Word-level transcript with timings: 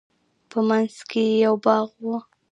په 0.49 0.59
منځ 0.67 0.95
کښې 1.09 1.23
يې 1.31 1.35
يو 1.45 1.55
باغ 1.65 1.89
و. 2.03 2.05